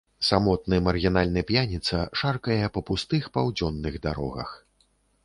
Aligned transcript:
Самотны 0.27 0.77
маргінальны 0.85 1.43
п'яніца 1.51 1.99
шаркае 2.21 2.57
па 2.79 2.83
пустых 2.87 3.29
паўдзённых 3.37 3.99
дарогах. 4.07 4.49